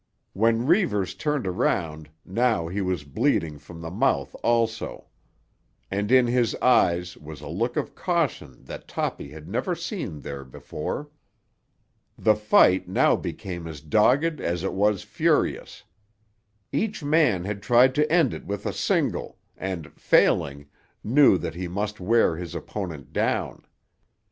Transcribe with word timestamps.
When 0.33 0.65
Reivers 0.65 1.13
turned 1.13 1.45
around 1.45 2.09
now 2.25 2.67
he 2.67 2.81
was 2.81 3.03
bleeding 3.03 3.59
from 3.59 3.81
the 3.81 3.91
mouth 3.91 4.35
also, 4.41 5.05
and 5.91 6.11
in 6.11 6.25
his 6.25 6.55
eyes 6.55 7.15
was 7.17 7.39
a 7.39 7.47
look 7.47 7.77
of 7.77 7.93
caution 7.93 8.63
that 8.63 8.87
Toppy 8.87 9.29
had 9.29 9.47
never 9.47 9.75
seen 9.75 10.21
there 10.21 10.43
before. 10.43 11.11
The 12.17 12.33
fight 12.33 12.87
now 12.89 13.15
became 13.15 13.67
as 13.67 13.79
dogged 13.79 14.41
as 14.41 14.63
it 14.63 14.73
was 14.73 15.03
furious. 15.03 15.83
Each 16.71 17.03
man 17.03 17.43
had 17.45 17.61
tried 17.61 17.93
to 17.93 18.11
end 18.11 18.33
it 18.33 18.43
with 18.47 18.65
a 18.65 18.73
single 18.73 19.37
and, 19.55 19.93
failing, 19.93 20.65
knew 21.03 21.37
that 21.37 21.53
he 21.53 21.67
must 21.67 21.99
wear 21.99 22.37
his 22.37 22.55
opponent 22.55 23.13
down. 23.13 23.65